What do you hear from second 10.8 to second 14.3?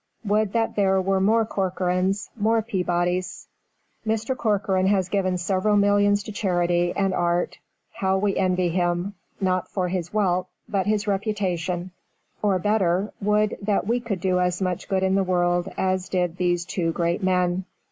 his reputation, or better, would that we could